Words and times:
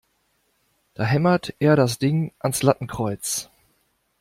Da 0.95 1.03
hämmert 1.05 1.53
er 1.59 1.75
das 1.75 1.99
Ding 1.99 2.33
ans 2.39 2.63
Lattenkreuz! 2.63 3.51